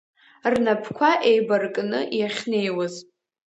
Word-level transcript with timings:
Рнапқәа 0.51 1.11
еибаркны 1.29 1.99
иахьнеиуаз. 2.19 2.95